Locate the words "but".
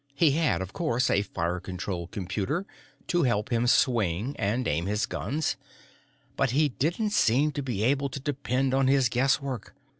6.35-6.49